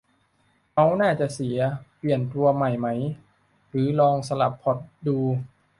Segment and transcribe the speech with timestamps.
[0.71, 1.59] เมาส์น่าจะเสีย
[1.97, 2.87] เปลี่ยนตัวใหม่ไหม
[3.69, 4.77] หรือลองสลับพอร์ต
[5.07, 5.17] ดู